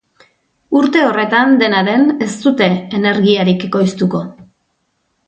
[0.77, 4.23] Urte horretan, dena den, ez dute energiarik ekoiztuko.